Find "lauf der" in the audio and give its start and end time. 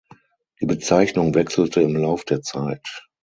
1.95-2.41